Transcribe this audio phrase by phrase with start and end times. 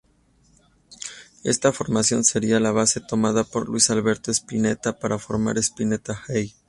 [1.43, 6.53] Esta formación sería la base tomada por Luis Alberto Spinetta para formar Spinetta Jade.